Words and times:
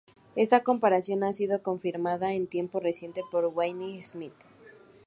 Esta 0.35 0.63
comparación 0.63 1.23
ha 1.23 1.31
sido 1.31 1.61
confirmada 1.61 2.33
en 2.33 2.47
tiempos 2.47 2.81
recientes 2.81 3.23
por 3.29 3.45
Wayne 3.45 4.03
Smith. 4.03 4.33